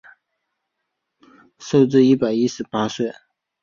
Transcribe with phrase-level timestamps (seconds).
[1.59, 3.13] 寿至一百一十八岁。